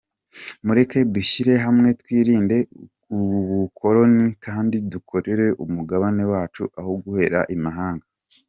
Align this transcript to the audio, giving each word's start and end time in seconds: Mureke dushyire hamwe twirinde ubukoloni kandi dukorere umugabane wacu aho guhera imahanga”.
Mureke 0.65 0.99
dushyire 1.15 1.53
hamwe 1.65 1.89
twirinde 2.01 2.57
ubukoloni 3.15 4.25
kandi 4.45 4.75
dukorere 4.91 5.45
umugabane 5.63 6.23
wacu 6.31 6.63
aho 6.79 6.91
guhera 7.03 7.39
imahanga”. 7.55 8.05